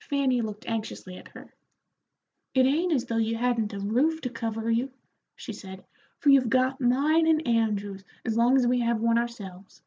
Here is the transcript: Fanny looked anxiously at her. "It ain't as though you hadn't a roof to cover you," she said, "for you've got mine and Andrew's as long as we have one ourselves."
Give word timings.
Fanny 0.00 0.42
looked 0.42 0.66
anxiously 0.66 1.16
at 1.16 1.28
her. 1.28 1.54
"It 2.52 2.66
ain't 2.66 2.92
as 2.92 3.06
though 3.06 3.16
you 3.16 3.38
hadn't 3.38 3.72
a 3.72 3.80
roof 3.80 4.20
to 4.20 4.28
cover 4.28 4.70
you," 4.70 4.92
she 5.36 5.54
said, 5.54 5.86
"for 6.18 6.28
you've 6.28 6.50
got 6.50 6.82
mine 6.82 7.26
and 7.26 7.48
Andrew's 7.48 8.04
as 8.26 8.36
long 8.36 8.56
as 8.56 8.66
we 8.66 8.80
have 8.80 9.00
one 9.00 9.16
ourselves." 9.16 9.80